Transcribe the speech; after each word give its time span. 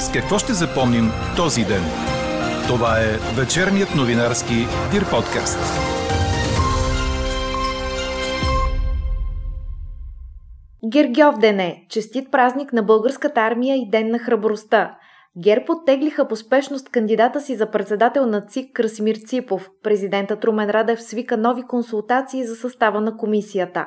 С 0.00 0.12
какво 0.12 0.38
ще 0.38 0.52
запомним 0.52 1.04
този 1.36 1.64
ден? 1.64 1.82
Това 2.66 3.00
е 3.00 3.36
вечерният 3.40 3.88
новинарски 3.96 4.54
Дир 4.92 5.10
подкаст. 5.10 5.58
Гергьов 10.92 11.38
ден 11.38 11.60
е! 11.60 11.86
Честит 11.88 12.30
празник 12.30 12.72
на 12.72 12.82
българската 12.82 13.40
армия 13.40 13.76
и 13.76 13.90
ден 13.90 14.10
на 14.10 14.18
храбростта. 14.18 14.98
ГЕРБ 15.42 15.64
оттеглиха 15.68 16.28
по 16.28 16.36
спешност 16.36 16.88
кандидата 16.88 17.40
си 17.40 17.56
за 17.56 17.70
председател 17.70 18.26
на 18.26 18.46
ЦИК 18.46 18.74
Красимир 18.74 19.16
Ципов. 19.16 19.68
Президентът 19.82 20.44
Румен 20.44 20.70
Радев 20.70 21.02
свика 21.02 21.36
нови 21.36 21.62
консултации 21.62 22.44
за 22.44 22.54
състава 22.54 23.00
на 23.00 23.16
комисията. 23.16 23.86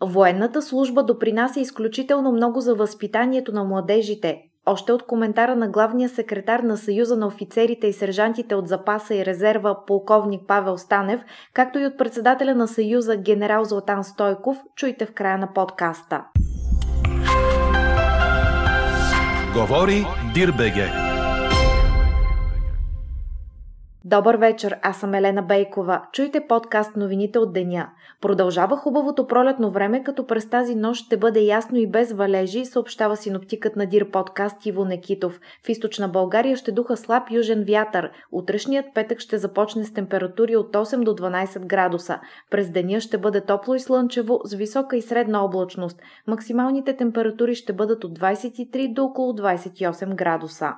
Военната 0.00 0.62
служба 0.62 1.04
допринася 1.04 1.60
изключително 1.60 2.32
много 2.32 2.60
за 2.60 2.74
възпитанието 2.74 3.52
на 3.52 3.64
младежите. 3.64 4.38
Още 4.66 4.92
от 4.92 5.02
коментара 5.02 5.56
на 5.56 5.68
главния 5.68 6.08
секретар 6.08 6.60
на 6.60 6.76
Съюза 6.76 7.16
на 7.16 7.26
офицерите 7.26 7.86
и 7.86 7.92
сержантите 7.92 8.54
от 8.54 8.68
запаса 8.68 9.14
и 9.14 9.26
резерва 9.26 9.86
полковник 9.86 10.42
Павел 10.48 10.78
Станев, 10.78 11.20
както 11.52 11.78
и 11.78 11.86
от 11.86 11.98
председателя 11.98 12.54
на 12.54 12.68
Съюза 12.68 13.16
генерал 13.16 13.64
Златан 13.64 14.04
Стойков, 14.04 14.56
чуйте 14.76 15.06
в 15.06 15.12
края 15.14 15.38
на 15.38 15.52
подкаста. 15.52 16.24
Говори 19.54 20.06
Дирбеге. 20.34 21.11
Добър 24.04 24.34
вечер, 24.34 24.78
аз 24.82 25.00
съм 25.00 25.14
Елена 25.14 25.42
Бейкова. 25.42 26.02
Чуйте 26.12 26.46
подкаст 26.46 26.96
новините 26.96 27.38
от 27.38 27.52
деня. 27.52 27.90
Продължава 28.20 28.76
хубавото 28.76 29.26
пролетно 29.26 29.70
време, 29.70 30.04
като 30.04 30.26
през 30.26 30.50
тази 30.50 30.74
нощ 30.74 31.04
ще 31.04 31.16
бъде 31.16 31.40
ясно 31.40 31.78
и 31.78 31.86
без 31.86 32.12
валежи, 32.12 32.64
съобщава 32.64 33.16
синоптикът 33.16 33.76
на 33.76 33.86
Дир 33.86 34.10
подкаст 34.10 34.66
Иво 34.66 34.84
Некитов. 34.84 35.40
В 35.66 35.68
източна 35.68 36.08
България 36.08 36.56
ще 36.56 36.72
духа 36.72 36.96
слаб 36.96 37.30
южен 37.30 37.64
вятър. 37.68 38.10
Утрешният 38.32 38.86
петък 38.94 39.20
ще 39.20 39.38
започне 39.38 39.84
с 39.84 39.92
температури 39.92 40.56
от 40.56 40.72
8 40.72 41.04
до 41.04 41.14
12 41.16 41.66
градуса. 41.66 42.18
През 42.50 42.70
деня 42.70 43.00
ще 43.00 43.18
бъде 43.18 43.40
топло 43.40 43.74
и 43.74 43.80
слънчево, 43.80 44.40
с 44.44 44.54
висока 44.54 44.96
и 44.96 45.02
средна 45.02 45.44
облачност. 45.44 46.02
Максималните 46.26 46.96
температури 46.96 47.54
ще 47.54 47.72
бъдат 47.72 48.04
от 48.04 48.18
23 48.18 48.92
до 48.92 49.04
около 49.04 49.32
28 49.32 50.14
градуса. 50.14 50.72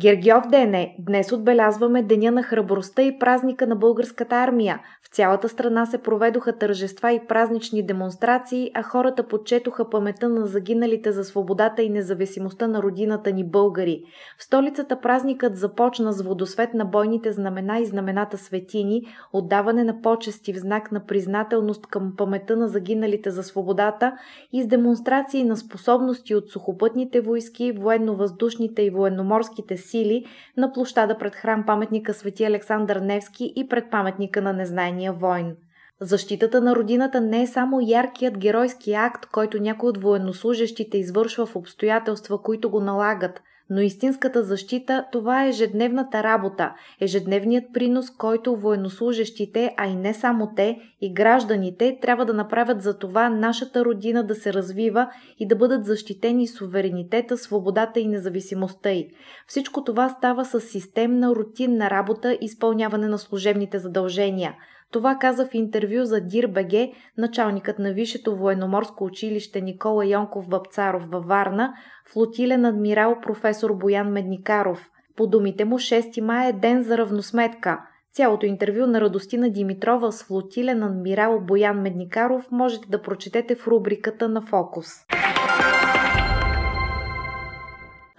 Гергьов 0.00 0.48
ден 0.50 0.74
е. 0.74 0.94
Днес 0.98 1.32
отбелязваме 1.32 2.02
Деня 2.02 2.30
на 2.30 2.42
храбростта 2.42 3.02
и 3.02 3.18
празника 3.18 3.66
на 3.66 3.76
българската 3.76 4.36
армия. 4.36 4.80
В 5.02 5.08
цялата 5.14 5.48
страна 5.48 5.86
се 5.86 5.98
проведоха 5.98 6.58
тържества 6.58 7.12
и 7.12 7.26
празнични 7.28 7.86
демонстрации, 7.86 8.70
а 8.74 8.82
хората 8.82 9.22
подчетоха 9.28 9.90
памета 9.90 10.28
на 10.28 10.46
загиналите 10.46 11.12
за 11.12 11.24
свободата 11.24 11.82
и 11.82 11.90
независимостта 11.90 12.68
на 12.68 12.82
родината 12.82 13.32
ни 13.32 13.44
българи. 13.44 14.02
В 14.38 14.44
столицата 14.44 15.00
празникът 15.00 15.56
започна 15.56 16.12
с 16.12 16.22
водосвет 16.22 16.74
на 16.74 16.84
бойните 16.84 17.32
знамена 17.32 17.78
и 17.78 17.86
знамената 17.86 18.38
светини, 18.38 19.02
отдаване 19.32 19.84
на 19.84 20.00
почести 20.02 20.52
в 20.52 20.58
знак 20.58 20.92
на 20.92 21.06
признателност 21.06 21.86
към 21.86 22.12
памета 22.16 22.56
на 22.56 22.68
загиналите 22.68 23.30
за 23.30 23.42
свободата 23.42 24.12
и 24.52 24.62
с 24.62 24.66
демонстрации 24.66 25.44
на 25.44 25.56
способности 25.56 26.34
от 26.34 26.48
сухопътните 26.48 27.20
войски, 27.20 27.72
военно-въздушните 27.72 28.82
и 28.82 28.90
военноморските 28.90 29.76
сили 29.90 30.24
на 30.56 30.72
площада 30.72 31.18
пред 31.18 31.34
храм 31.34 31.66
паметника 31.66 32.14
Свети 32.14 32.44
Александър 32.44 32.96
Невски 32.96 33.52
и 33.56 33.68
пред 33.68 33.90
паметника 33.90 34.42
на 34.42 34.52
незнайния 34.52 35.12
войн. 35.12 35.56
Защитата 36.00 36.60
на 36.60 36.76
родината 36.76 37.20
не 37.20 37.42
е 37.42 37.46
само 37.46 37.80
яркият 37.80 38.38
геройски 38.38 38.92
акт, 38.92 39.26
който 39.26 39.62
някой 39.62 39.88
от 39.88 40.02
военнослужащите 40.02 40.98
извършва 40.98 41.46
в 41.46 41.56
обстоятелства, 41.56 42.42
които 42.42 42.70
го 42.70 42.80
налагат 42.80 43.42
но 43.70 43.80
истинската 43.80 44.44
защита 44.44 45.04
това 45.12 45.44
е 45.44 45.48
ежедневната 45.48 46.22
работа, 46.22 46.74
ежедневният 47.00 47.64
принос, 47.72 48.10
който 48.10 48.56
военнослужащите, 48.56 49.74
а 49.76 49.86
и 49.86 49.96
не 49.96 50.14
само 50.14 50.52
те, 50.56 50.78
и 51.00 51.12
гражданите 51.12 51.98
трябва 52.02 52.26
да 52.26 52.34
направят 52.34 52.82
за 52.82 52.98
това 52.98 53.28
нашата 53.28 53.84
родина 53.84 54.26
да 54.26 54.34
се 54.34 54.52
развива 54.52 55.10
и 55.38 55.48
да 55.48 55.56
бъдат 55.56 55.84
защитени 55.84 56.48
суверенитета, 56.48 57.38
свободата 57.38 58.00
и 58.00 58.08
независимостта 58.08 58.90
й. 58.90 59.08
Всичко 59.46 59.84
това 59.84 60.08
става 60.08 60.44
с 60.44 60.60
системна, 60.60 61.30
рутинна 61.34 61.90
работа 61.90 62.38
изпълняване 62.40 63.08
на 63.08 63.18
служебните 63.18 63.78
задължения– 63.78 64.54
това 64.92 65.16
каза 65.20 65.46
в 65.46 65.54
интервю 65.54 66.04
за 66.04 66.20
ДИР-БГ 66.20 66.92
началникът 67.18 67.78
на 67.78 67.92
Висшето 67.92 68.36
военноморско 68.36 69.04
училище 69.04 69.60
Никола 69.60 70.06
Йонков 70.06 70.48
Бъбцаров 70.48 71.02
във 71.10 71.26
Варна, 71.26 71.74
флотилен 72.12 72.64
адмирал 72.64 73.16
професор 73.22 73.72
Боян 73.74 74.12
Медникаров. 74.12 74.90
По 75.16 75.26
думите 75.26 75.64
му 75.64 75.78
6 75.78 76.20
май 76.20 76.48
е 76.48 76.52
ден 76.52 76.82
за 76.82 76.98
равносметка. 76.98 77.78
Цялото 78.12 78.46
интервю 78.46 78.86
на 78.86 79.00
Радостина 79.00 79.50
Димитрова 79.50 80.12
с 80.12 80.24
флотилен 80.24 80.82
адмирал 80.82 81.40
Боян 81.40 81.82
Медникаров 81.82 82.50
можете 82.50 82.88
да 82.88 83.02
прочетете 83.02 83.54
в 83.54 83.66
рубриката 83.66 84.28
на 84.28 84.42
Фокус 84.42 84.86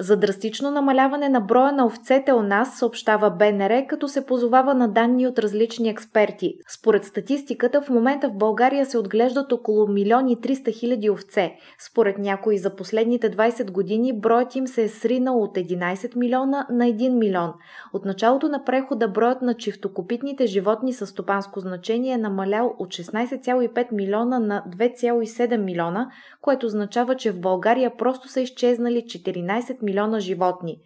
за 0.01 0.17
драстично 0.17 0.71
намаляване 0.71 1.29
на 1.29 1.39
броя 1.39 1.71
на 1.71 1.85
овцете 1.85 2.33
у 2.33 2.41
нас, 2.41 2.77
съобщава 2.77 3.29
БНР, 3.29 3.87
като 3.87 4.07
се 4.07 4.25
позовава 4.25 4.73
на 4.73 4.87
данни 4.87 5.27
от 5.27 5.39
различни 5.39 5.89
експерти. 5.89 6.53
Според 6.79 7.05
статистиката, 7.05 7.81
в 7.81 7.89
момента 7.89 8.29
в 8.29 8.37
България 8.37 8.85
се 8.85 8.97
отглеждат 8.97 9.51
около 9.51 9.87
милион 9.87 10.27
и 10.29 10.37
300 10.37 10.79
хиляди 10.79 11.09
овце. 11.09 11.55
Според 11.91 12.17
някои 12.17 12.57
за 12.57 12.75
последните 12.75 13.31
20 13.31 13.71
години 13.71 14.19
броят 14.19 14.55
им 14.55 14.67
се 14.67 14.83
е 14.83 14.89
сринал 14.89 15.41
от 15.41 15.57
11 15.57 16.15
милиона 16.15 16.67
на 16.69 16.85
1 16.85 17.09
милион. 17.09 17.53
От 17.93 18.05
началото 18.05 18.49
на 18.49 18.63
прехода 18.63 19.07
броят 19.07 19.41
на 19.41 19.53
чифтокопитните 19.53 20.45
животни 20.45 20.93
с 20.93 21.07
стопанско 21.07 21.59
значение 21.59 22.13
е 22.13 22.17
намалял 22.17 22.75
от 22.79 22.89
16,5 22.89 23.91
милиона 23.91 24.39
на 24.39 24.63
2,7 24.77 25.57
милиона, 25.57 26.09
което 26.41 26.65
означава, 26.65 27.15
че 27.15 27.31
в 27.31 27.39
България 27.39 27.97
просто 27.97 28.27
са 28.27 28.41
изчезнали 28.41 28.97
14 28.97 29.77
милиона 29.81 29.90
милиона 29.91 30.19
животни. 30.19 30.77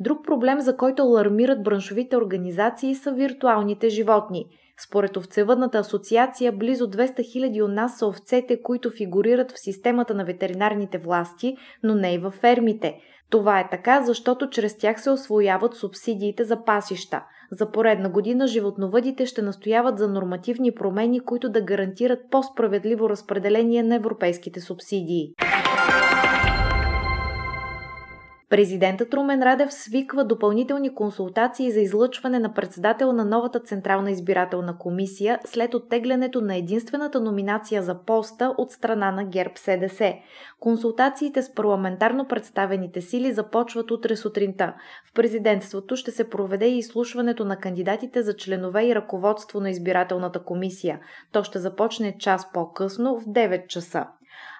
Друг 0.00 0.24
проблем, 0.24 0.60
за 0.60 0.76
който 0.76 1.02
алармират 1.02 1.62
браншовите 1.62 2.16
организации, 2.16 2.94
са 2.94 3.12
виртуалните 3.12 3.88
животни. 3.88 4.46
Според 4.86 5.16
овцевъдната 5.16 5.78
асоциация, 5.78 6.52
близо 6.52 6.90
200 6.90 7.32
хиляди 7.32 7.62
от 7.62 7.70
нас 7.70 7.98
са 7.98 8.06
овцете, 8.06 8.62
които 8.62 8.90
фигурират 8.90 9.52
в 9.52 9.60
системата 9.60 10.14
на 10.14 10.24
ветеринарните 10.24 10.98
власти, 10.98 11.56
но 11.82 11.94
не 11.94 12.14
и 12.14 12.18
във 12.18 12.34
фермите. 12.34 12.94
Това 13.30 13.60
е 13.60 13.68
така, 13.70 14.02
защото 14.02 14.50
чрез 14.50 14.78
тях 14.78 15.02
се 15.02 15.10
освояват 15.10 15.74
субсидиите 15.74 16.44
за 16.44 16.64
пасища. 16.64 17.22
За 17.50 17.70
поредна 17.70 18.08
година 18.08 18.46
животновъдите 18.46 19.26
ще 19.26 19.42
настояват 19.42 19.98
за 19.98 20.08
нормативни 20.08 20.74
промени, 20.74 21.20
които 21.20 21.48
да 21.48 21.60
гарантират 21.60 22.18
по-справедливо 22.30 23.10
разпределение 23.10 23.82
на 23.82 23.94
европейските 23.94 24.60
субсидии. 24.60 25.34
Президентът 28.54 29.14
Румен 29.14 29.42
Радев 29.42 29.72
свиква 29.72 30.24
допълнителни 30.24 30.94
консултации 30.94 31.70
за 31.70 31.80
излъчване 31.80 32.38
на 32.38 32.54
председател 32.54 33.12
на 33.12 33.24
новата 33.24 33.60
Централна 33.60 34.10
избирателна 34.10 34.78
комисия 34.78 35.38
след 35.44 35.74
оттеглянето 35.74 36.40
на 36.40 36.56
единствената 36.56 37.20
номинация 37.20 37.82
за 37.82 37.94
поста 38.04 38.54
от 38.58 38.70
страна 38.70 39.12
на 39.12 39.24
ГЕРБ 39.24 39.52
СДС. 39.56 40.14
Консултациите 40.60 41.42
с 41.42 41.54
парламентарно 41.54 42.28
представените 42.28 43.00
сили 43.00 43.32
започват 43.32 43.90
утре 43.90 44.16
сутринта. 44.16 44.74
В 45.10 45.12
президентството 45.12 45.96
ще 45.96 46.10
се 46.10 46.30
проведе 46.30 46.66
и 46.66 46.78
изслушването 46.78 47.44
на 47.44 47.56
кандидатите 47.56 48.22
за 48.22 48.36
членове 48.36 48.86
и 48.86 48.94
ръководство 48.94 49.60
на 49.60 49.70
избирателната 49.70 50.44
комисия. 50.44 51.00
То 51.32 51.44
ще 51.44 51.58
започне 51.58 52.18
час 52.18 52.52
по-късно 52.52 53.20
в 53.20 53.24
9 53.24 53.66
часа. 53.66 54.06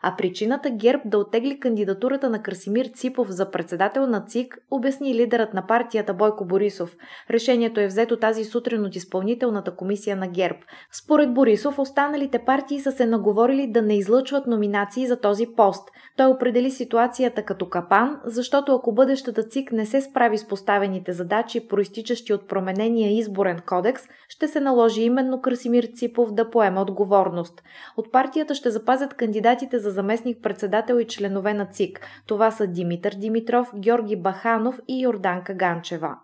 А 0.06 0.16
причината 0.16 0.70
ГЕРБ 0.70 1.02
да 1.04 1.18
отегли 1.18 1.60
кандидатурата 1.60 2.30
на 2.30 2.42
Красимир 2.42 2.86
Ципов 2.86 3.28
за 3.30 3.50
председател 3.50 4.06
на 4.06 4.24
ЦИК 4.24 4.58
обясни 4.70 5.14
лидерът 5.14 5.54
на 5.54 5.66
партията 5.66 6.14
Бойко 6.14 6.44
Борисов. 6.44 6.96
Решението 7.30 7.80
е 7.80 7.86
взето 7.86 8.16
тази 8.16 8.44
сутрин 8.44 8.84
от 8.84 8.96
изпълнителната 8.96 9.76
комисия 9.76 10.16
на 10.16 10.28
ГЕРБ. 10.28 10.58
Според 10.92 11.34
Борисов, 11.34 11.78
останалите 11.78 12.38
партии 12.38 12.80
са 12.80 12.92
се 12.92 13.06
наговорили 13.06 13.66
да 13.66 13.82
не 13.82 13.96
излъчват 13.96 14.46
номинации 14.46 15.06
за 15.06 15.20
този 15.20 15.46
пост. 15.56 15.88
Той 16.16 16.26
определи 16.26 16.70
ситуацията 16.70 17.42
като 17.42 17.68
капан, 17.68 18.20
защото 18.24 18.74
ако 18.74 18.94
бъдещата 18.94 19.42
ЦИК 19.42 19.72
не 19.72 19.86
се 19.86 20.00
справи 20.00 20.38
с 20.38 20.48
поставените 20.48 21.12
задачи, 21.12 21.68
проистичащи 21.68 22.32
от 22.32 22.48
променения 22.48 23.18
изборен 23.18 23.60
кодекс, 23.66 24.02
ще 24.28 24.48
се 24.48 24.60
наложи 24.60 25.02
именно 25.02 25.40
Красимир 25.40 25.88
Ципов 25.94 26.32
да 26.32 26.50
поема 26.50 26.82
отговорност. 26.82 27.62
От 27.96 28.12
партията 28.12 28.54
ще 28.54 28.70
запазят 28.70 29.14
кандидатите 29.14 29.78
за 29.78 29.93
заместник-председател 29.94 30.94
и 30.94 31.06
членове 31.06 31.54
на 31.54 31.66
ЦИК. 31.66 32.00
Това 32.26 32.50
са 32.50 32.66
Димитър 32.66 33.12
Димитров, 33.12 33.70
Георги 33.76 34.16
Баханов 34.16 34.80
и 34.88 35.02
Йорданка 35.02 35.54
Ганчева. 35.54 36.16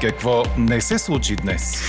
Какво 0.00 0.42
не 0.58 0.80
се 0.80 0.98
случи 0.98 1.36
днес? 1.36 1.82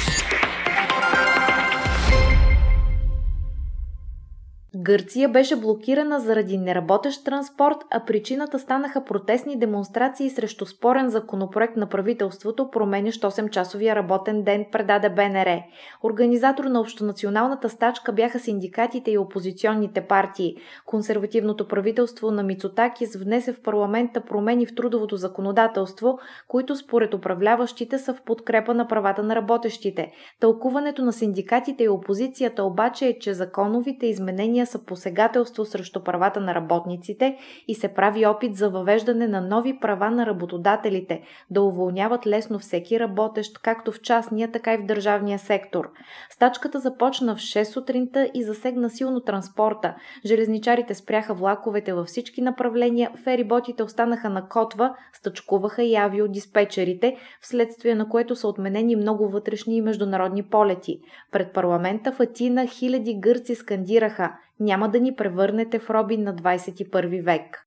Гърция 4.75 5.29
беше 5.29 5.55
блокирана 5.55 6.19
заради 6.19 6.57
неработещ 6.57 7.25
транспорт, 7.25 7.77
а 7.91 8.05
причината 8.05 8.59
станаха 8.59 9.05
протестни 9.05 9.59
демонстрации 9.59 10.29
срещу 10.29 10.65
спорен 10.65 11.09
законопроект 11.09 11.75
на 11.75 11.89
правителството, 11.89 12.71
променящ 12.71 13.21
8-часовия 13.21 13.95
работен 13.95 14.43
ден, 14.43 14.65
предаде 14.71 15.09
БНР. 15.09 15.61
Организатор 16.03 16.63
на 16.63 16.79
общонационалната 16.79 17.69
стачка 17.69 18.13
бяха 18.13 18.39
синдикатите 18.39 19.11
и 19.11 19.17
опозиционните 19.17 20.01
партии. 20.01 20.55
Консервативното 20.85 21.67
правителство 21.67 22.31
на 22.31 22.43
Мицотакис 22.43 23.15
внесе 23.15 23.53
в 23.53 23.61
парламента 23.61 24.21
промени 24.21 24.65
в 24.65 24.75
трудовото 24.75 25.17
законодателство, 25.17 26.19
които 26.47 26.75
според 26.75 27.13
управляващите 27.13 27.97
са 27.97 28.13
в 28.13 28.21
подкрепа 28.21 28.73
на 28.73 28.87
правата 28.87 29.23
на 29.23 29.35
работещите. 29.35 30.11
Тълкуването 30.39 31.01
на 31.05 31.13
синдикатите 31.13 31.83
и 31.83 31.89
опозицията 31.89 32.63
обаче 32.63 33.07
е, 33.07 33.19
че 33.19 33.33
законовите 33.33 34.07
изменения 34.07 34.62
са 34.65 34.85
посегателство 34.85 35.65
срещу 35.65 36.03
правата 36.03 36.39
на 36.39 36.55
работниците 36.55 37.37
и 37.67 37.75
се 37.75 37.93
прави 37.93 38.25
опит 38.25 38.55
за 38.55 38.69
въвеждане 38.69 39.27
на 39.27 39.41
нови 39.41 39.79
права 39.79 40.11
на 40.11 40.25
работодателите, 40.25 41.21
да 41.49 41.61
уволняват 41.61 42.27
лесно 42.27 42.59
всеки 42.59 42.99
работещ, 42.99 43.59
както 43.61 43.91
в 43.91 44.01
частния, 44.01 44.51
така 44.51 44.73
и 44.73 44.77
в 44.77 44.85
държавния 44.85 45.39
сектор. 45.39 45.89
Стачката 46.29 46.79
започна 46.79 47.35
в 47.35 47.39
6 47.39 47.63
сутринта 47.63 48.29
и 48.33 48.43
засегна 48.43 48.89
силно 48.89 49.21
транспорта. 49.21 49.95
Железничарите 50.25 50.93
спряха 50.93 51.33
влаковете 51.33 51.93
във 51.93 52.07
всички 52.07 52.41
направления, 52.41 53.11
фериботите 53.23 53.83
останаха 53.83 54.29
на 54.29 54.47
котва, 54.49 54.95
стъчкуваха 55.13 55.83
и 55.83 55.95
авиодиспетчерите, 55.95 57.17
вследствие 57.41 57.95
на 57.95 58.09
което 58.09 58.35
са 58.35 58.47
отменени 58.47 58.95
много 58.95 59.29
вътрешни 59.29 59.77
и 59.77 59.81
международни 59.81 60.43
полети. 60.43 60.99
Пред 61.31 61.53
парламента 61.53 62.11
в 62.11 62.19
Атина 62.19 62.65
хиляди 62.67 63.19
гърци 63.19 63.55
скандираха 63.55 64.33
няма 64.63 64.89
да 64.89 64.99
ни 64.99 65.15
превърнете 65.15 65.79
в 65.79 65.89
робин 65.89 66.23
на 66.23 66.35
21 66.35 67.23
век. 67.23 67.65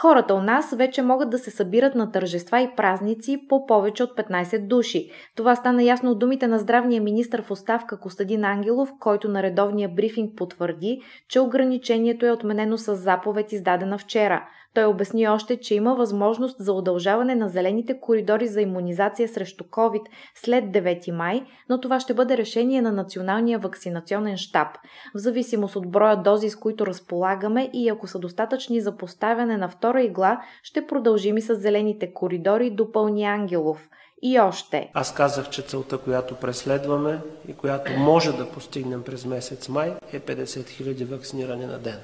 Хората 0.00 0.34
у 0.34 0.40
нас 0.40 0.74
вече 0.74 1.02
могат 1.02 1.30
да 1.30 1.38
се 1.38 1.50
събират 1.50 1.94
на 1.94 2.12
тържества 2.12 2.60
и 2.60 2.70
празници 2.76 3.46
по 3.48 3.66
повече 3.66 4.02
от 4.02 4.10
15 4.10 4.66
души. 4.66 5.10
Това 5.36 5.56
стана 5.56 5.82
ясно 5.82 6.10
от 6.10 6.18
думите 6.18 6.46
на 6.46 6.58
здравния 6.58 7.02
министр 7.02 7.42
в 7.42 7.50
оставка 7.50 8.00
Костадин 8.00 8.44
Ангелов, 8.44 8.90
който 9.00 9.28
на 9.28 9.42
редовния 9.42 9.88
брифинг 9.88 10.36
потвърди, 10.36 11.00
че 11.28 11.40
ограничението 11.40 12.26
е 12.26 12.30
отменено 12.30 12.78
с 12.78 12.94
заповед 12.94 13.52
издадена 13.52 13.98
вчера. 13.98 14.48
Той 14.76 14.84
обясни 14.84 15.28
още, 15.28 15.56
че 15.56 15.74
има 15.74 15.94
възможност 15.94 16.56
за 16.58 16.72
удължаване 16.72 17.34
на 17.34 17.48
зелените 17.48 18.00
коридори 18.00 18.48
за 18.48 18.60
иммунизация 18.60 19.28
срещу 19.28 19.64
COVID 19.64 20.02
след 20.34 20.64
9 20.64 21.10
май, 21.10 21.42
но 21.68 21.80
това 21.80 22.00
ще 22.00 22.14
бъде 22.14 22.36
решение 22.36 22.82
на 22.82 22.92
Националния 22.92 23.58
вакцинационен 23.58 24.36
штаб. 24.36 24.68
В 25.14 25.18
зависимост 25.18 25.76
от 25.76 25.90
броя 25.90 26.16
дози, 26.16 26.50
с 26.50 26.56
които 26.56 26.86
разполагаме 26.86 27.70
и 27.72 27.88
ако 27.88 28.06
са 28.06 28.18
достатъчни 28.18 28.80
за 28.80 28.96
поставяне 28.96 29.56
на 29.56 29.68
втора 29.68 30.02
игла, 30.02 30.40
ще 30.62 30.86
продължим 30.86 31.36
и 31.36 31.42
с 31.42 31.54
зелените 31.54 32.12
коридори, 32.12 32.70
допълни 32.70 33.24
Ангелов. 33.24 33.88
И 34.22 34.40
още. 34.40 34.90
Аз 34.94 35.14
казах, 35.14 35.50
че 35.50 35.62
целта, 35.62 35.98
която 35.98 36.34
преследваме 36.34 37.18
и 37.48 37.52
която 37.52 37.92
може 37.92 38.32
да 38.32 38.50
постигнем 38.50 39.02
през 39.02 39.26
месец 39.26 39.68
май 39.68 39.94
е 40.12 40.20
50 40.20 40.44
000 40.44 41.04
вакцинирани 41.04 41.66
на 41.66 41.78
ден. 41.78 41.96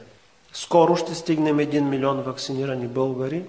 Скоро 0.54 0.96
ще 0.96 1.14
стигнем 1.14 1.58
1 1.58 1.80
милион 1.80 2.22
вакцинирани 2.22 2.88
българи. 2.88 3.44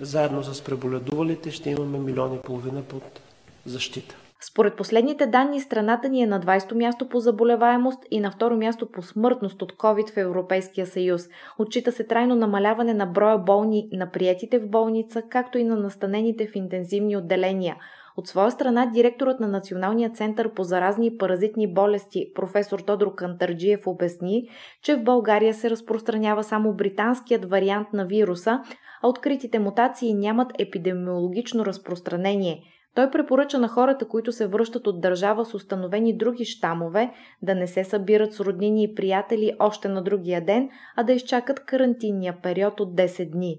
Заедно 0.00 0.42
с 0.42 0.64
преболедувалите 0.64 1.50
ще 1.50 1.70
имаме 1.70 1.98
милион 1.98 2.34
и 2.34 2.38
половина 2.38 2.82
под 2.82 3.20
защита. 3.66 4.16
Според 4.40 4.76
последните 4.76 5.26
данни, 5.26 5.60
страната 5.60 6.08
ни 6.08 6.22
е 6.22 6.26
на 6.26 6.40
20-то 6.40 6.74
място 6.74 7.08
по 7.08 7.20
заболеваемост 7.20 7.98
и 8.10 8.20
на 8.20 8.30
второ 8.30 8.56
място 8.56 8.86
по 8.86 9.02
смъртност 9.02 9.62
от 9.62 9.72
COVID 9.72 10.10
в 10.10 10.16
Европейския 10.16 10.86
съюз. 10.86 11.22
Отчита 11.58 11.92
се 11.92 12.04
трайно 12.04 12.34
намаляване 12.34 12.94
на 12.94 13.06
броя 13.06 13.38
болни 13.38 13.88
на 13.92 14.10
приетите 14.10 14.58
в 14.58 14.70
болница, 14.70 15.22
както 15.30 15.58
и 15.58 15.64
на 15.64 15.76
настанените 15.76 16.46
в 16.46 16.56
интензивни 16.56 17.16
отделения– 17.16 17.76
от 18.16 18.26
своя 18.26 18.50
страна, 18.50 18.86
директорът 18.94 19.40
на 19.40 19.48
Националния 19.48 20.10
център 20.10 20.54
по 20.54 20.62
заразни 20.62 21.06
и 21.06 21.18
паразитни 21.18 21.74
болести, 21.74 22.32
професор 22.34 22.80
Тодор 22.80 23.14
Кантарджиев, 23.14 23.86
обясни, 23.86 24.48
че 24.82 24.96
в 24.96 25.04
България 25.04 25.54
се 25.54 25.70
разпространява 25.70 26.44
само 26.44 26.74
британският 26.74 27.50
вариант 27.50 27.88
на 27.92 28.06
вируса, 28.06 28.60
а 29.02 29.08
откритите 29.08 29.58
мутации 29.58 30.14
нямат 30.14 30.52
епидемиологично 30.58 31.66
разпространение. 31.66 32.62
Той 32.94 33.10
препоръча 33.10 33.58
на 33.58 33.68
хората, 33.68 34.08
които 34.08 34.32
се 34.32 34.46
връщат 34.46 34.86
от 34.86 35.00
държава 35.00 35.44
с 35.44 35.54
установени 35.54 36.16
други 36.16 36.44
щамове, 36.44 37.12
да 37.42 37.54
не 37.54 37.66
се 37.66 37.84
събират 37.84 38.32
с 38.32 38.40
роднини 38.40 38.84
и 38.84 38.94
приятели 38.94 39.52
още 39.58 39.88
на 39.88 40.02
другия 40.02 40.44
ден, 40.44 40.68
а 40.96 41.02
да 41.02 41.12
изчакат 41.12 41.64
карантинния 41.64 42.36
период 42.42 42.80
от 42.80 42.94
10 42.94 43.30
дни. 43.30 43.58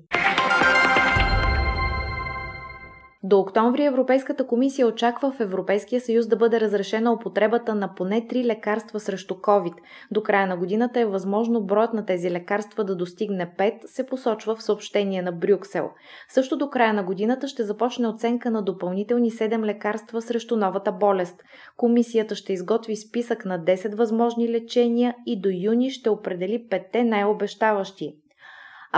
До 3.30 3.40
октомври 3.40 3.84
Европейската 3.84 4.48
комисия 4.48 4.88
очаква 4.88 5.32
в 5.32 5.40
Европейския 5.40 6.02
съюз 6.02 6.28
да 6.28 6.36
бъде 6.36 6.60
разрешена 6.60 7.14
употребата 7.14 7.76
на 7.76 7.96
поне 7.96 8.28
три 8.28 8.46
лекарства 8.46 9.00
срещу 9.00 9.34
COVID. 9.34 9.74
До 10.12 10.24
края 10.24 10.48
на 10.48 10.58
годината 10.58 11.00
е 11.00 11.06
възможно 11.06 11.62
броят 11.62 11.94
на 11.94 12.06
тези 12.06 12.32
лекарства 12.32 12.84
да 12.84 12.96
достигне 12.96 13.54
5, 13.60 13.86
се 13.86 14.06
посочва 14.06 14.56
в 14.56 14.64
съобщение 14.64 15.22
на 15.22 15.32
Брюксел. 15.32 15.90
Също 16.30 16.58
до 16.58 16.70
края 16.70 16.94
на 16.94 17.04
годината 17.04 17.48
ще 17.48 17.64
започне 17.64 18.08
оценка 18.08 18.52
на 18.52 18.62
допълнителни 18.62 19.32
7 19.32 19.66
лекарства 19.66 20.22
срещу 20.22 20.56
новата 20.56 20.92
болест. 20.92 21.44
Комисията 21.78 22.36
ще 22.36 22.54
изготви 22.54 22.96
списък 22.96 23.46
на 23.46 23.60
10 23.60 23.96
възможни 23.96 24.50
лечения 24.50 25.16
и 25.26 25.42
до 25.42 25.50
юни 25.54 25.92
ще 25.92 26.10
определи 26.10 26.68
5 26.70 27.04
най-обещаващи 27.04 28.14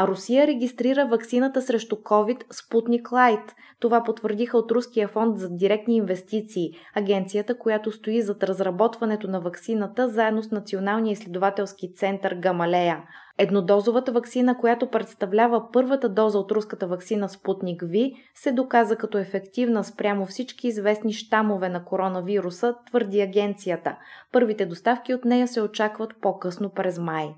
а 0.02 0.08
Русия 0.08 0.48
регистрира 0.48 1.06
ваксината 1.06 1.62
срещу 1.62 1.96
COVID 1.96 2.44
Спутник 2.54 3.12
Лайт. 3.12 3.56
Това 3.80 4.04
потвърдиха 4.04 4.58
от 4.58 4.72
Руския 4.72 5.08
фонд 5.08 5.40
за 5.40 5.50
директни 5.50 5.96
инвестиции, 5.96 6.72
агенцията, 6.96 7.58
която 7.58 7.92
стои 7.92 8.22
зад 8.22 8.44
разработването 8.44 9.28
на 9.28 9.42
ваксината 9.42 10.10
заедно 10.10 10.44
с 10.44 10.52
Националния 10.52 11.12
изследователски 11.12 11.94
център 11.94 12.34
Гамалея. 12.34 13.04
Еднодозовата 13.38 14.12
ваксина, 14.12 14.58
която 14.58 14.88
представлява 14.88 15.72
първата 15.72 16.10
доза 16.10 16.40
от 16.40 16.52
руската 16.52 16.88
ваксина 16.88 17.30
Спутник 17.30 17.82
V, 17.82 18.14
се 18.36 18.52
доказа 18.52 18.96
като 18.96 19.18
ефективна 19.18 19.84
спрямо 19.84 20.26
всички 20.26 20.68
известни 20.68 21.14
щамове 21.14 21.70
на 21.70 21.86
коронавируса, 21.86 22.76
твърди 22.88 23.22
агенцията. 23.22 23.96
Първите 24.32 24.66
доставки 24.66 25.14
от 25.14 25.26
нея 25.26 25.48
се 25.48 25.62
очакват 25.62 26.14
по-късно 26.22 26.70
през 26.70 27.00
май. 27.00 27.30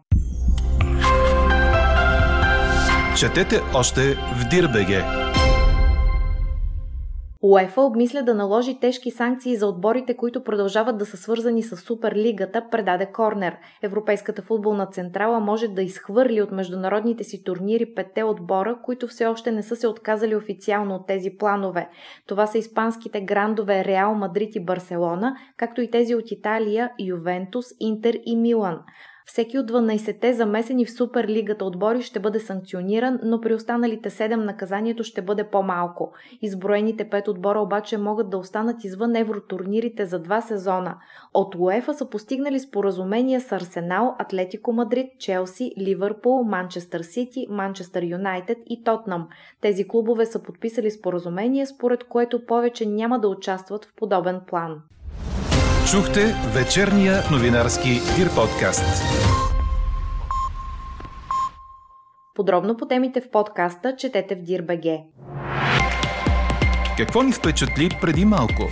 Четете 3.19 3.55
още 3.75 4.01
в 4.13 4.49
Дирбеге. 4.49 5.03
УЕФА 7.41 7.81
обмисля 7.81 8.23
да 8.23 8.33
наложи 8.33 8.79
тежки 8.79 9.11
санкции 9.11 9.55
за 9.55 9.67
отборите, 9.67 10.17
които 10.17 10.43
продължават 10.43 10.97
да 10.97 11.05
са 11.05 11.17
свързани 11.17 11.63
с 11.63 11.77
Суперлигата, 11.77 12.65
предаде 12.71 13.05
Корнер. 13.05 13.55
Европейската 13.83 14.41
футболна 14.41 14.85
централа 14.85 15.39
може 15.39 15.67
да 15.67 15.81
изхвърли 15.81 16.41
от 16.41 16.51
международните 16.51 17.23
си 17.23 17.43
турнири 17.43 17.93
петте 17.95 18.23
отбора, 18.23 18.77
които 18.83 19.07
все 19.07 19.25
още 19.25 19.51
не 19.51 19.63
са 19.63 19.75
се 19.75 19.87
отказали 19.87 20.35
официално 20.35 20.95
от 20.95 21.07
тези 21.07 21.29
планове. 21.39 21.89
Това 22.27 22.47
са 22.47 22.57
испанските 22.57 23.21
грандове 23.21 23.85
Реал 23.85 24.15
Мадрид 24.15 24.55
и 24.55 24.65
Барселона, 24.65 25.35
както 25.57 25.81
и 25.81 25.91
тези 25.91 26.15
от 26.15 26.31
Италия, 26.31 26.91
Ювентус, 26.99 27.65
Интер 27.79 28.15
и 28.25 28.35
Милан. 28.35 28.79
Всеки 29.31 29.59
от 29.59 29.71
12-те 29.71 30.33
замесени 30.33 30.85
в 30.85 30.91
Суперлигата 30.91 31.65
отбори 31.65 32.01
ще 32.01 32.19
бъде 32.19 32.39
санкциониран, 32.39 33.19
но 33.23 33.41
при 33.41 33.53
останалите 33.53 34.09
7 34.09 34.35
наказанието 34.35 35.03
ще 35.03 35.21
бъде 35.21 35.43
по-малко. 35.43 36.13
Изброените 36.41 37.09
5 37.09 37.27
отбора 37.27 37.59
обаче 37.59 37.97
могат 37.97 38.29
да 38.29 38.37
останат 38.37 38.83
извън 38.83 39.15
евротурнирите 39.15 40.05
за 40.05 40.19
два 40.19 40.41
сезона. 40.41 40.97
От 41.33 41.55
УЕФА 41.55 41.93
са 41.93 42.09
постигнали 42.09 42.59
споразумения 42.59 43.41
с 43.41 43.51
Арсенал, 43.51 44.15
Атлетико 44.19 44.73
Мадрид, 44.73 45.07
Челси, 45.19 45.73
Ливърпул, 45.79 46.43
Манчестър 46.43 47.01
Сити, 47.01 47.47
Манчестър 47.49 48.03
Юнайтед 48.03 48.57
и 48.67 48.83
Тотнам. 48.83 49.27
Тези 49.61 49.87
клубове 49.87 50.25
са 50.25 50.43
подписали 50.43 50.91
споразумение, 50.91 51.65
според 51.65 52.03
което 52.03 52.45
повече 52.45 52.85
няма 52.85 53.19
да 53.19 53.27
участват 53.27 53.85
в 53.85 53.93
подобен 53.95 54.41
план. 54.47 54.81
Чухте 55.89 56.21
вечерния 56.55 57.13
новинарски 57.31 57.89
Дир 57.89 58.29
подкаст. 58.35 59.03
Подробно 62.35 62.77
по 62.77 62.85
темите 62.85 63.21
в 63.21 63.31
подкаста 63.31 63.95
четете 63.95 64.35
в 64.35 64.41
Дир.бг. 64.41 64.99
Какво 66.97 67.23
ни 67.23 67.31
впечатли 67.31 67.89
преди 68.01 68.25
малко? 68.25 68.69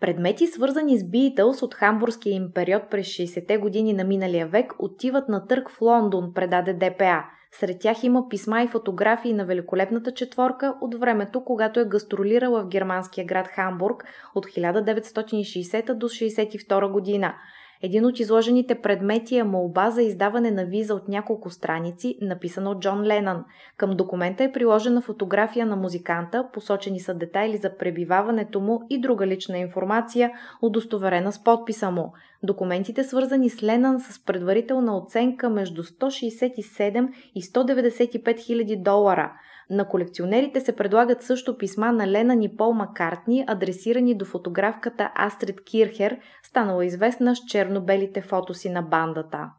Предмети, 0.00 0.46
свързани 0.46 0.98
с 0.98 1.02
Beatles 1.02 1.62
от 1.62 1.74
хамбургския 1.74 2.34
им 2.34 2.48
период 2.54 2.82
през 2.90 3.06
60-те 3.06 3.58
години 3.58 3.92
на 3.92 4.04
миналия 4.04 4.46
век, 4.46 4.72
отиват 4.78 5.28
на 5.28 5.46
търг 5.46 5.70
в 5.70 5.80
Лондон, 5.80 6.32
предаде 6.34 6.72
ДПА. 6.74 7.24
Сред 7.52 7.80
тях 7.80 8.04
има 8.04 8.28
писма 8.28 8.62
и 8.62 8.68
фотографии 8.68 9.32
на 9.32 9.44
великолепната 9.44 10.12
четворка 10.12 10.74
от 10.80 10.94
времето, 10.94 11.44
когато 11.44 11.80
е 11.80 11.84
гастролирала 11.84 12.62
в 12.62 12.68
германския 12.68 13.26
град 13.26 13.48
Хамбург 13.48 14.04
от 14.34 14.46
1960 14.46 15.94
до 15.94 16.08
1962 16.08 16.90
година. 16.90 17.34
Един 17.82 18.06
от 18.06 18.20
изложените 18.20 18.80
предмети 18.80 19.36
е 19.36 19.44
молба 19.44 19.90
за 19.90 20.02
издаване 20.02 20.50
на 20.50 20.64
виза 20.64 20.94
от 20.94 21.08
няколко 21.08 21.50
страници, 21.50 22.18
написана 22.20 22.70
от 22.70 22.80
Джон 22.80 23.02
Ленън. 23.02 23.44
Към 23.76 23.90
документа 23.90 24.44
е 24.44 24.52
приложена 24.52 25.00
фотография 25.00 25.66
на 25.66 25.76
музиканта, 25.76 26.48
посочени 26.52 27.00
са 27.00 27.14
детайли 27.14 27.56
за 27.56 27.76
пребиваването 27.76 28.60
му 28.60 28.82
и 28.90 29.00
друга 29.00 29.26
лична 29.26 29.58
информация, 29.58 30.32
удостоверена 30.62 31.32
с 31.32 31.44
подписа 31.44 31.90
му. 31.90 32.12
Документите, 32.42 33.04
свързани 33.04 33.50
с 33.50 33.62
Ленън, 33.62 34.00
с 34.00 34.24
предварителна 34.24 34.96
оценка 34.96 35.50
между 35.50 35.82
167 35.82 37.08
и 37.34 37.42
195 37.42 38.40
хиляди 38.40 38.76
долара– 38.76 39.32
на 39.70 39.88
колекционерите 39.88 40.60
се 40.60 40.76
предлагат 40.76 41.22
също 41.22 41.58
писма 41.58 41.92
на 41.92 42.06
Ленан 42.06 42.42
и 42.42 42.56
Пол 42.56 42.72
Маккартни, 42.72 43.44
адресирани 43.48 44.14
до 44.14 44.24
фотографката 44.24 45.10
Астрид 45.26 45.64
Кирхер, 45.64 46.18
станала 46.42 46.84
известна 46.84 47.36
с 47.36 47.38
черно-белите 47.48 48.22
фотоси 48.22 48.70
на 48.70 48.82
бандата. 48.82 49.50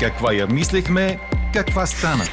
Каква 0.00 0.32
я 0.32 0.46
мислехме, 0.46 1.18
каква 1.52 1.86
стана? 1.86 2.24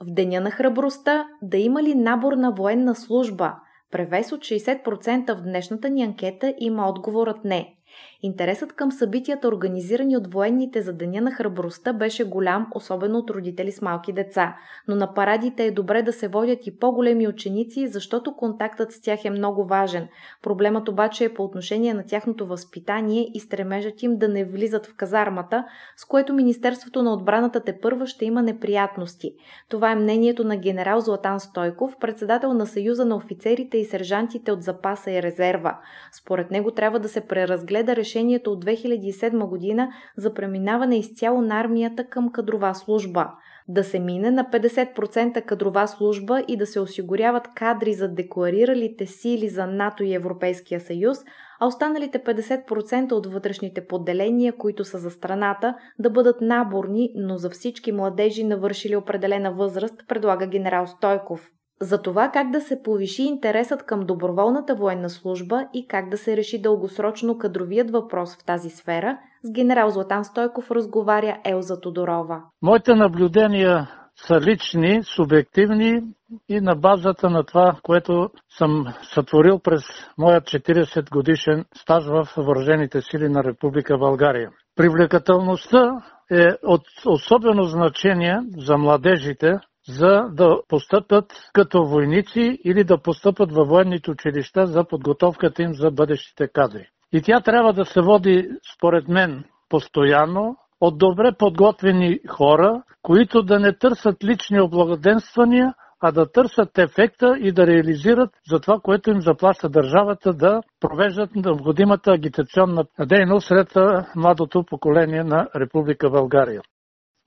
В 0.00 0.04
Деня 0.06 0.40
на 0.40 0.50
храбростта 0.50 1.26
да 1.42 1.56
има 1.56 1.82
ли 1.82 1.94
набор 1.94 2.32
на 2.32 2.50
военна 2.50 2.94
служба? 2.94 3.54
Превес 3.90 4.32
от 4.32 4.40
60% 4.40 5.34
в 5.34 5.42
днешната 5.42 5.90
ни 5.90 6.02
анкета 6.02 6.54
има 6.58 6.88
отговорът 6.88 7.44
не. 7.44 7.76
Интересът 8.22 8.72
към 8.72 8.92
събитията, 8.92 9.48
организирани 9.48 10.16
от 10.16 10.32
военните 10.32 10.82
за 10.82 10.92
Деня 10.92 11.20
на 11.20 11.30
храбростта, 11.30 11.92
беше 11.92 12.24
голям, 12.24 12.66
особено 12.74 13.18
от 13.18 13.30
родители 13.30 13.72
с 13.72 13.82
малки 13.82 14.12
деца. 14.12 14.56
Но 14.88 14.94
на 14.94 15.14
парадите 15.14 15.64
е 15.64 15.70
добре 15.70 16.02
да 16.02 16.12
се 16.12 16.28
водят 16.28 16.66
и 16.66 16.78
по-големи 16.78 17.28
ученици, 17.28 17.88
защото 17.88 18.36
контактът 18.36 18.92
с 18.92 19.00
тях 19.00 19.24
е 19.24 19.30
много 19.30 19.64
важен. 19.64 20.08
Проблемът 20.42 20.88
обаче 20.88 21.24
е 21.24 21.34
по 21.34 21.44
отношение 21.44 21.94
на 21.94 22.06
тяхното 22.06 22.46
възпитание 22.46 23.30
и 23.34 23.40
стремежът 23.40 24.02
им 24.02 24.18
да 24.18 24.28
не 24.28 24.44
влизат 24.44 24.86
в 24.86 24.96
казармата, 24.96 25.64
с 25.96 26.04
което 26.04 26.34
Министерството 26.34 27.02
на 27.02 27.12
отбраната 27.12 27.60
те 27.60 27.80
първа 27.80 28.06
ще 28.06 28.24
има 28.24 28.42
неприятности. 28.42 29.34
Това 29.68 29.92
е 29.92 29.96
мнението 29.96 30.44
на 30.44 30.56
генерал 30.56 31.00
Златан 31.00 31.40
Стойков, 31.40 31.96
председател 32.00 32.52
на 32.52 32.66
Съюза 32.66 33.04
на 33.04 33.16
офицерите 33.16 33.78
и 33.78 33.84
сержантите 33.84 34.52
от 34.52 34.62
запаса 34.62 35.10
и 35.10 35.22
резерва. 35.22 35.78
Според 36.12 36.50
него 36.50 36.70
трябва 36.70 36.98
да 36.98 37.08
се 37.08 37.20
преразгледа 37.20 37.96
решението 37.96 38.15
от 38.50 38.64
2007 38.64 39.48
година 39.48 39.88
за 40.16 40.34
преминаване 40.34 40.98
изцяло 40.98 41.40
на 41.40 41.60
армията 41.60 42.04
към 42.04 42.32
кадрова 42.32 42.74
служба. 42.74 43.30
Да 43.68 43.84
се 43.84 43.98
мине 43.98 44.30
на 44.30 44.44
50% 44.44 45.44
кадрова 45.44 45.86
служба 45.86 46.42
и 46.48 46.56
да 46.56 46.66
се 46.66 46.80
осигуряват 46.80 47.48
кадри 47.54 47.94
за 47.94 48.08
деклариралите 48.08 49.06
сили 49.06 49.48
за 49.48 49.66
НАТО 49.66 50.04
и 50.04 50.14
Европейския 50.14 50.80
съюз, 50.80 51.18
а 51.60 51.66
останалите 51.66 52.18
50% 52.18 53.12
от 53.12 53.26
вътрешните 53.26 53.86
поделения, 53.86 54.56
които 54.56 54.84
са 54.84 54.98
за 54.98 55.10
страната, 55.10 55.74
да 55.98 56.10
бъдат 56.10 56.40
наборни, 56.40 57.12
но 57.14 57.36
за 57.36 57.50
всички 57.50 57.92
младежи 57.92 58.44
навършили 58.44 58.96
определена 58.96 59.52
възраст, 59.52 60.08
предлага 60.08 60.46
генерал 60.46 60.86
Стойков 60.86 61.50
за 61.80 62.02
това 62.02 62.30
как 62.32 62.50
да 62.50 62.60
се 62.60 62.82
повиши 62.82 63.22
интересът 63.22 63.82
към 63.82 64.00
доброволната 64.00 64.74
военна 64.74 65.10
служба 65.10 65.66
и 65.74 65.88
как 65.88 66.08
да 66.08 66.16
се 66.16 66.36
реши 66.36 66.62
дългосрочно 66.62 67.38
кадровият 67.38 67.90
въпрос 67.90 68.36
в 68.36 68.44
тази 68.44 68.70
сфера, 68.70 69.18
с 69.42 69.52
генерал 69.52 69.90
Златан 69.90 70.24
Стойков 70.24 70.70
разговаря 70.70 71.38
Елза 71.44 71.80
Тодорова. 71.80 72.42
Моите 72.62 72.94
наблюдения 72.94 73.90
са 74.16 74.40
лични, 74.40 75.02
субективни 75.02 76.02
и 76.48 76.60
на 76.60 76.76
базата 76.76 77.30
на 77.30 77.44
това, 77.44 77.76
което 77.82 78.30
съм 78.58 78.86
сътворил 79.14 79.58
през 79.58 79.82
моят 80.18 80.44
40 80.44 81.10
годишен 81.10 81.64
стаж 81.74 82.04
в 82.06 82.28
Въоръжените 82.36 83.00
сили 83.02 83.28
на 83.28 83.44
Република 83.44 83.98
България. 83.98 84.50
Привлекателността 84.76 86.02
е 86.30 86.46
от 86.62 86.82
особено 87.06 87.62
значение 87.62 88.40
за 88.58 88.76
младежите, 88.76 89.58
за 89.88 90.28
да 90.32 90.60
постъпят 90.68 91.24
като 91.52 91.84
войници 91.84 92.58
или 92.64 92.84
да 92.84 93.02
постъпят 93.02 93.52
във 93.52 93.68
военните 93.68 94.10
училища 94.10 94.66
за 94.66 94.84
подготовката 94.84 95.62
им 95.62 95.74
за 95.74 95.90
бъдещите 95.90 96.48
кадри. 96.48 96.88
И 97.12 97.22
тя 97.22 97.40
трябва 97.40 97.72
да 97.72 97.84
се 97.84 98.00
води, 98.00 98.48
според 98.76 99.08
мен, 99.08 99.44
постоянно 99.68 100.56
от 100.80 100.98
добре 100.98 101.32
подготвени 101.38 102.18
хора, 102.28 102.82
които 103.02 103.42
да 103.42 103.58
не 103.58 103.72
търсят 103.72 104.24
лични 104.24 104.60
облагоденствания, 104.60 105.74
а 106.00 106.12
да 106.12 106.32
търсят 106.32 106.78
ефекта 106.78 107.38
и 107.40 107.52
да 107.52 107.66
реализират 107.66 108.30
за 108.50 108.60
това, 108.60 108.80
което 108.82 109.10
им 109.10 109.20
заплаща 109.20 109.68
държавата, 109.68 110.32
да 110.32 110.60
провеждат 110.80 111.34
необходимата 111.34 112.10
агитационна 112.10 112.84
дейност 113.06 113.46
сред 113.46 113.72
младото 114.16 114.64
поколение 114.64 115.24
на 115.24 115.48
Република 115.56 116.10
България. 116.10 116.62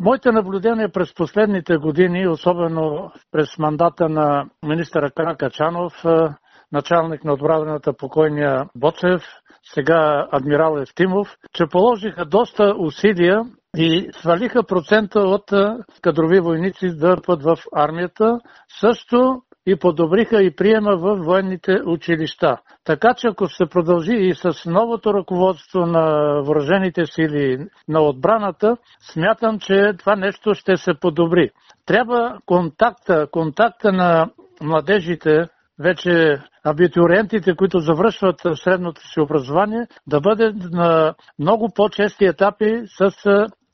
Моите 0.01 0.31
наблюдения 0.31 0.91
през 0.91 1.13
последните 1.13 1.77
години, 1.77 2.27
особено 2.27 3.11
през 3.31 3.57
мандата 3.57 4.09
на 4.09 4.45
министъра 4.65 5.11
Каракачанов, 5.11 5.93
е, 6.05 6.09
началник 6.71 7.23
на 7.23 7.33
отбраната 7.33 7.93
покойния 7.93 8.65
Боцев, 8.75 9.21
сега 9.73 10.27
адмирал 10.31 10.77
Евтимов, 10.77 11.27
че 11.53 11.65
положиха 11.71 12.25
доста 12.25 12.73
усилия 12.77 13.43
и 13.77 14.09
свалиха 14.11 14.63
процента 14.63 15.19
от 15.19 15.51
е, 15.51 15.67
кадрови 16.01 16.39
войници 16.39 16.87
да 16.97 17.17
път 17.25 17.43
в 17.43 17.57
армията. 17.75 18.39
Също 18.79 19.41
и 19.69 19.75
подобриха 19.75 20.43
и 20.43 20.55
приема 20.55 20.97
в 20.97 21.15
военните 21.15 21.79
училища. 21.85 22.57
Така 22.85 23.13
че 23.17 23.27
ако 23.27 23.47
се 23.47 23.65
продължи 23.65 24.13
и 24.13 24.35
с 24.35 24.65
новото 24.65 25.13
ръководство 25.13 25.79
на 25.79 26.33
въоръжените 26.43 27.05
сили 27.05 27.67
на 27.87 28.01
отбраната, 28.01 28.77
смятам, 29.01 29.59
че 29.59 29.93
това 29.99 30.15
нещо 30.15 30.53
ще 30.53 30.77
се 30.77 30.93
подобри. 31.01 31.49
Трябва 31.85 32.39
контакта, 32.45 33.27
контакта 33.31 33.91
на 33.91 34.29
младежите, 34.61 35.47
вече 35.79 36.37
абитуриентите, 36.63 37.55
които 37.55 37.79
завършват 37.79 38.41
средното 38.55 39.01
си 39.01 39.19
образование, 39.19 39.87
да 40.07 40.21
бъде 40.21 40.53
на 40.71 41.15
много 41.39 41.69
по-чести 41.75 42.25
етапи 42.25 42.81
с 42.85 43.11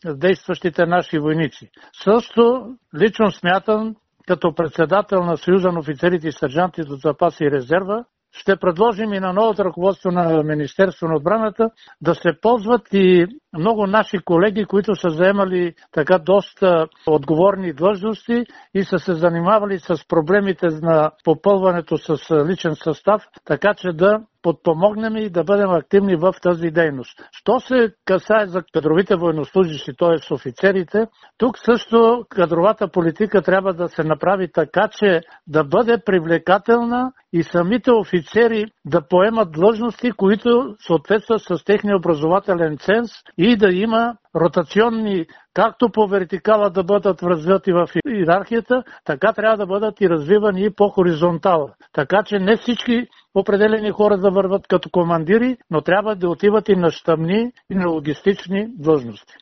действащите 0.05 0.85
наши 0.85 1.19
войници. 1.19 1.69
Също 2.03 2.73
лично 2.99 3.31
смятам, 3.31 3.95
като 4.27 4.55
председател 4.55 5.23
на 5.23 5.37
Съюза 5.37 5.71
на 5.71 5.79
офицерите 5.79 6.27
и 6.27 6.31
сержанти 6.31 6.81
от 6.81 7.01
запаси 7.01 7.43
и 7.43 7.51
резерва, 7.51 8.05
ще 8.31 8.55
предложим 8.55 9.13
и 9.13 9.19
на 9.19 9.33
новото 9.33 9.65
ръководство 9.65 10.11
на 10.11 10.43
Министерство 10.43 11.07
на 11.07 11.15
отбраната 11.15 11.69
да 12.01 12.15
се 12.15 12.29
ползват 12.41 12.81
и 12.93 13.27
много 13.57 13.87
наши 13.87 14.19
колеги, 14.19 14.65
които 14.65 14.95
са 14.95 15.09
заемали 15.09 15.73
така 15.91 16.17
доста 16.17 16.87
отговорни 17.07 17.73
длъжности 17.73 18.45
и 18.73 18.83
са 18.83 18.99
се 18.99 19.13
занимавали 19.13 19.79
с 19.79 20.07
проблемите 20.07 20.67
на 20.67 21.11
попълването 21.23 21.97
с 21.97 22.45
личен 22.47 22.75
състав, 22.75 23.23
така 23.45 23.73
че 23.73 23.87
да 23.93 24.19
подпомогнем 24.45 25.17
и 25.17 25.29
да 25.29 25.43
бъдем 25.43 25.69
активни 25.69 26.15
в 26.15 26.33
тази 26.41 26.71
дейност. 26.71 27.19
Що 27.31 27.59
се 27.59 27.93
касае 28.05 28.47
за 28.47 28.61
кадровите 28.73 29.15
военнослужащи, 29.15 29.91
т.е. 29.99 30.33
офицерите, 30.33 31.07
тук 31.37 31.57
също 31.57 32.25
кадровата 32.29 32.87
политика 32.87 33.41
трябва 33.41 33.73
да 33.73 33.87
се 33.87 34.03
направи 34.03 34.51
така, 34.51 34.89
че 34.91 35.21
да 35.47 35.63
бъде 35.63 35.97
привлекателна 36.05 37.11
и 37.33 37.43
самите 37.43 37.91
офицери 37.91 38.65
да 38.85 39.01
поемат 39.09 39.51
длъжности, 39.51 40.11
които 40.11 40.75
съответстват 40.87 41.41
с 41.41 41.63
техния 41.65 41.97
образователен 41.97 42.77
ценз 42.77 43.11
и 43.37 43.44
да 43.53 43.71
има 43.71 44.15
ротационни, 44.35 45.25
както 45.53 45.89
по 45.89 46.07
вертикала 46.07 46.69
да 46.69 46.83
бъдат 46.83 47.23
развити 47.23 47.71
в 47.71 47.87
иерархията, 48.07 48.83
така 49.05 49.33
трябва 49.33 49.57
да 49.57 49.65
бъдат 49.65 50.01
и 50.01 50.09
развивани 50.09 50.65
и 50.65 50.69
по 50.69 50.89
хоризонтал. 50.89 51.69
Така 51.93 52.23
че 52.25 52.39
не 52.39 52.57
всички 52.57 53.07
определени 53.35 53.91
хора 53.91 54.17
да 54.17 54.31
върват 54.31 54.67
като 54.67 54.89
командири, 54.89 55.57
но 55.71 55.81
трябва 55.81 56.15
да 56.15 56.29
отиват 56.29 56.69
и 56.69 56.75
на 56.75 56.91
щъмни 56.91 57.51
и 57.71 57.75
на 57.75 57.89
логистични 57.89 58.67
длъжности. 58.77 59.33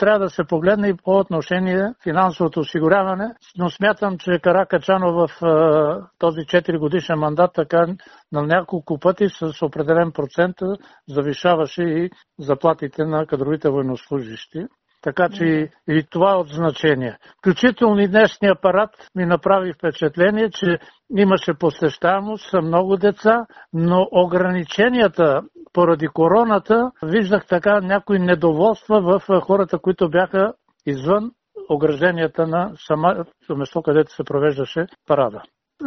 Трябва 0.00 0.18
да 0.18 0.30
се 0.30 0.44
погледне 0.44 0.88
и 0.88 0.94
по 1.04 1.18
отношение 1.18 1.94
финансовото 2.02 2.60
осигуряване, 2.60 3.34
но 3.58 3.70
смятам, 3.70 4.18
че 4.18 4.38
Каракачанов 4.42 5.14
в 5.14 5.40
този 6.18 6.40
4 6.40 6.78
годишен 6.78 7.18
мандат 7.18 7.50
така 7.54 7.86
на 8.32 8.42
няколко 8.42 8.98
пъти 8.98 9.28
с 9.28 9.62
определен 9.62 10.12
процент 10.12 10.56
завишаваше 11.08 11.82
и 11.82 12.10
заплатите 12.38 13.04
на 13.04 13.26
кадровите 13.26 13.68
военнослужащи. 13.68 14.66
Така 15.02 15.28
че 15.28 15.70
и, 15.88 16.04
това 16.10 16.30
е 16.32 16.34
от 16.34 16.48
значение. 16.48 17.18
Включително 17.38 18.00
и 18.00 18.08
днешния 18.08 18.52
апарат 18.52 18.90
ми 19.14 19.26
направи 19.26 19.72
впечатление, 19.72 20.50
че 20.50 20.78
имаше 21.16 21.54
посещаемост 21.54 22.50
са 22.50 22.62
много 22.62 22.96
деца, 22.96 23.46
но 23.72 24.08
ограниченията 24.12 25.42
поради 25.72 26.08
короната 26.08 26.90
виждах 27.02 27.46
така 27.46 27.80
някои 27.80 28.18
недоволства 28.18 29.00
в 29.00 29.40
хората, 29.40 29.78
които 29.78 30.10
бяха 30.10 30.52
извън 30.86 31.30
огражденията 31.68 32.46
на 32.46 32.72
самото 32.86 33.56
место, 33.56 33.82
където 33.82 34.12
се 34.12 34.24
провеждаше 34.24 34.86
парада. 35.06 35.42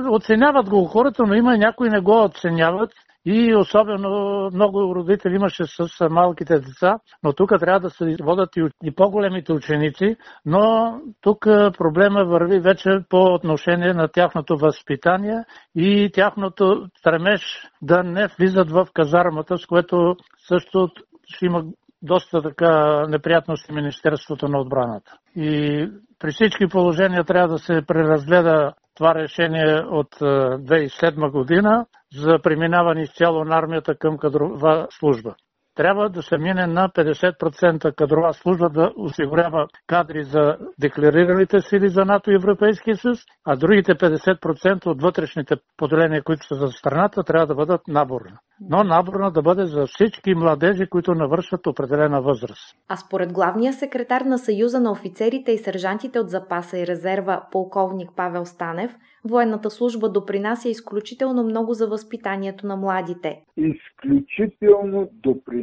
Оценяват 0.09 0.69
го 0.69 0.85
хората, 0.85 1.23
но 1.27 1.33
има 1.33 1.57
някои 1.57 1.89
не 1.89 1.99
го 1.99 2.23
оценяват 2.23 2.91
и 3.25 3.55
особено 3.55 4.49
много 4.53 4.95
родители 4.95 5.35
имаше 5.35 5.63
с 5.65 6.09
малките 6.09 6.59
деца, 6.59 6.99
но 7.23 7.33
тук 7.33 7.49
трябва 7.59 7.79
да 7.79 7.89
се 7.89 8.15
водят 8.23 8.49
и 8.83 8.95
по-големите 8.95 9.53
ученици, 9.53 10.15
но 10.45 10.95
тук 11.21 11.39
проблема 11.77 12.25
върви 12.25 12.59
вече 12.59 12.89
по 13.09 13.33
отношение 13.33 13.93
на 13.93 14.07
тяхното 14.07 14.57
възпитание 14.57 15.43
и 15.75 16.09
тяхното 16.13 16.87
стремеж 16.99 17.41
да 17.81 18.03
не 18.03 18.27
влизат 18.39 18.71
в 18.71 18.87
казармата, 18.93 19.57
с 19.57 19.65
което 19.65 20.15
също 20.47 20.89
ще 21.27 21.45
има 21.45 21.63
доста 22.01 22.41
така 22.41 23.03
неприятности 23.07 23.73
Министерството 23.73 24.47
на 24.47 24.59
отбраната. 24.59 25.17
И 25.35 25.89
при 26.19 26.31
всички 26.31 26.67
положения 26.67 27.23
трябва 27.23 27.47
да 27.47 27.57
се 27.57 27.81
преразгледа 27.87 28.73
това 28.95 29.15
решение 29.15 29.81
от 29.91 30.15
2007 30.15 31.31
година 31.31 31.85
за 32.15 32.39
преминаване 32.39 33.01
изцяло 33.01 33.45
на 33.45 33.57
армията 33.57 33.95
към 33.95 34.17
кадрова 34.17 34.87
служба 34.89 35.35
трябва 35.75 36.09
да 36.09 36.21
се 36.21 36.37
мине 36.37 36.67
на 36.67 36.89
50% 36.89 37.95
кадрова 37.95 38.33
служба 38.33 38.69
да 38.69 38.93
осигурява 38.97 39.67
кадри 39.87 40.23
за 40.23 40.57
декларираните 40.79 41.59
сили 41.61 41.89
за 41.89 42.05
НАТО 42.05 42.31
и 42.31 42.35
Европейския 42.35 42.97
съюз, 42.97 43.19
а 43.45 43.55
другите 43.55 43.95
50% 43.95 44.85
от 44.85 45.01
вътрешните 45.01 45.55
поделения, 45.77 46.23
които 46.23 46.47
са 46.47 46.55
за 46.55 46.67
страната, 46.67 47.23
трябва 47.23 47.47
да 47.47 47.55
бъдат 47.55 47.81
наборни. 47.87 48.31
Но 48.69 48.83
наборна 48.83 49.31
да 49.31 49.41
бъде 49.41 49.65
за 49.65 49.85
всички 49.87 50.35
младежи, 50.35 50.87
които 50.89 51.15
навършат 51.15 51.67
определена 51.67 52.21
възраст. 52.21 52.75
А 52.89 52.97
според 52.97 53.33
главния 53.33 53.73
секретар 53.73 54.21
на 54.21 54.37
Съюза 54.37 54.79
на 54.79 54.91
офицерите 54.91 55.51
и 55.51 55.57
сержантите 55.57 56.19
от 56.19 56.29
запаса 56.29 56.77
и 56.79 56.87
резерва, 56.87 57.47
полковник 57.51 58.09
Павел 58.15 58.45
Станев, 58.45 58.95
военната 59.29 59.69
служба 59.69 60.09
допринася 60.09 60.69
изключително 60.69 61.43
много 61.43 61.73
за 61.73 61.87
възпитанието 61.87 62.67
на 62.67 62.75
младите. 62.75 63.41
Изключително 63.57 65.09
допринася 65.13 65.62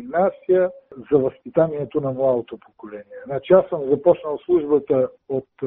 за 1.12 1.19
възпитанието 1.19 2.00
на 2.00 2.11
младото 2.12 2.59
поколение. 2.59 3.04
Значи 3.25 3.52
аз 3.52 3.69
съм 3.69 3.90
започнал 3.90 4.38
службата 4.38 5.09
от 5.28 5.49
е, 5.62 5.66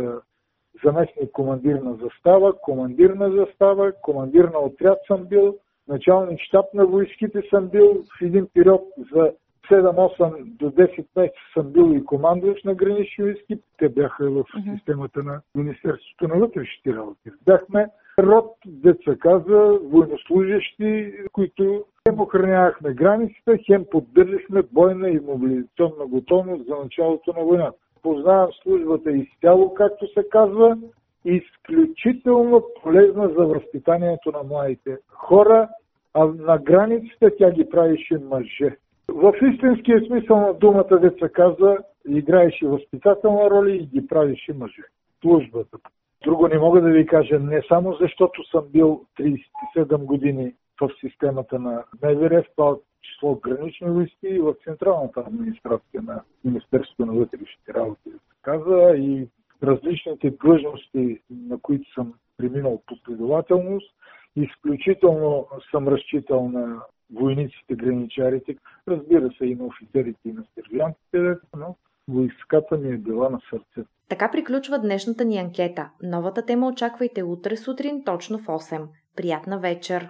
заместник 0.84 1.32
командир 1.32 1.76
на 1.76 1.96
застава, 1.96 2.54
командир 2.62 3.10
на 3.10 3.32
застава, 3.32 3.92
командир 4.02 4.44
на 4.44 4.60
отряд 4.60 5.00
съм 5.08 5.26
бил, 5.26 5.58
началник 5.88 6.40
щаб 6.40 6.66
на 6.74 6.86
войските 6.86 7.42
съм 7.50 7.68
бил 7.70 8.04
в 8.20 8.22
един 8.22 8.48
период 8.54 8.82
за 9.14 9.32
7-8 9.72 10.44
до 10.44 10.72
10 10.72 11.06
месеца 11.16 11.40
съм 11.54 11.72
бил 11.72 11.94
и 11.96 12.06
командващ 12.06 12.66
на 12.66 12.76
гранични 12.76 13.24
войски. 13.24 13.60
Те 13.78 13.90
бяха 13.90 14.30
в 14.30 14.46
системата 14.74 15.24
на 15.24 15.42
Министерството 15.56 16.28
на 16.28 16.36
вътрешните 16.40 16.94
работи. 16.94 17.30
Бяхме 17.46 17.88
род, 18.20 18.56
деца 18.66 19.16
каза, 19.20 19.80
военнослужащи, 19.84 21.14
които 21.32 21.86
охранявахме 22.34 22.94
границата, 22.94 23.58
хем 23.66 23.86
поддържахме 23.92 24.62
бойна 24.72 25.10
и 25.10 25.20
мобилизационна 25.20 26.06
готовност 26.06 26.66
за 26.68 26.76
началото 26.76 27.34
на 27.38 27.44
войната. 27.44 27.78
Познавам 28.02 28.50
службата 28.64 29.12
изцяло, 29.12 29.74
както 29.74 30.08
се 30.08 30.30
казва, 30.32 30.78
изключително 31.26 32.64
полезна 32.84 33.30
за 33.38 33.46
възпитанието 33.46 34.32
на 34.32 34.44
младите 34.44 34.98
хора, 35.08 35.70
а 36.14 36.26
на 36.26 36.58
границата 36.58 37.32
тя 37.38 37.52
ги 37.52 37.70
правише 37.70 38.18
мъже. 38.18 38.78
В 39.08 39.34
истинския 39.54 40.06
смисъл 40.08 40.40
на 40.40 40.54
думата, 40.54 41.00
деца 41.02 41.30
каза, 41.30 41.78
играеше 42.08 42.68
възпитателна 42.68 43.50
роля 43.50 43.72
и 43.72 43.86
ги 43.86 44.08
правише 44.08 44.54
мъже. 44.54 44.84
Службата. 45.22 45.78
Друго 46.24 46.48
не 46.48 46.60
мога 46.60 46.82
да 46.82 46.90
ви 46.90 47.06
кажа, 47.06 47.40
не 47.40 47.62
само 47.68 47.94
защото 47.94 48.44
съм 48.44 48.64
бил 48.72 49.02
37 49.20 49.98
години 49.98 50.54
в 50.82 50.90
системата 51.02 51.60
на 51.60 51.84
МВР, 52.02 52.44
в 52.44 52.56
това 52.56 52.76
число 53.02 53.36
гранични 53.36 53.90
войски 53.90 54.28
и 54.28 54.40
в 54.40 54.56
централната 54.64 55.20
администрация 55.20 56.02
на 56.02 56.24
Министерството 56.44 57.06
на 57.06 57.14
вътрешните 57.14 57.74
работи. 57.74 58.10
Каза 58.42 58.94
и 58.96 59.28
различните 59.64 60.30
длъжности, 60.44 61.22
на 61.30 61.60
които 61.62 61.94
съм 61.94 62.14
преминал 62.38 62.82
последователност, 62.88 63.96
изключително 64.36 65.48
съм 65.72 65.88
разчитал 65.88 66.50
на 66.50 66.82
войниците, 67.14 67.76
граничарите, 67.76 68.58
разбира 68.88 69.30
се 69.38 69.46
и 69.46 69.56
на 69.56 69.66
офицерите 69.66 70.20
и 70.26 70.34
на 70.34 70.44
сержантите, 70.56 71.36
но 71.58 71.76
войската 72.08 72.78
ми 72.78 72.94
е 72.94 72.98
била 72.98 73.30
на 73.30 73.40
сърце. 73.50 73.88
Така 74.10 74.32
приключва 74.32 74.80
днешната 74.80 75.26
ни 75.26 75.38
анкета. 75.38 75.90
Новата 76.04 76.46
тема 76.46 76.68
очаквайте 76.68 77.24
утре 77.24 77.58
сутрин 77.58 78.04
точно 78.06 78.38
в 78.38 78.46
8. 78.46 78.88
Приятна 79.16 79.60
вечер! 79.60 80.10